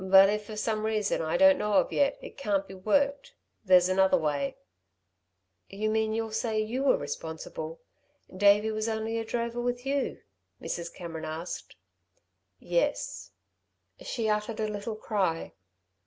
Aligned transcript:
But 0.03 0.29
if, 0.29 0.45
for 0.47 0.55
some 0.57 0.83
reason 0.83 1.21
I 1.21 1.37
don't 1.37 1.59
know 1.59 1.73
of 1.73 1.93
yet, 1.93 2.17
it 2.23 2.35
can't 2.35 2.67
be 2.67 2.73
worked, 2.73 3.35
there's 3.63 3.87
another 3.87 4.17
way." 4.17 4.57
"You 5.69 5.91
mean 5.91 6.15
you'll 6.15 6.31
say 6.31 6.59
you 6.59 6.81
were 6.83 6.97
responsible. 6.97 7.81
Davey 8.35 8.71
was 8.71 8.89
only 8.89 9.19
a 9.19 9.23
drover 9.23 9.61
with 9.61 9.85
you," 9.85 10.21
Mrs. 10.59 10.91
Cameron 10.91 11.25
asked. 11.25 11.75
"Yes." 12.57 13.29
She 14.01 14.27
uttered 14.27 14.59
a 14.59 14.67
little 14.67 14.95
cry. 14.95 15.53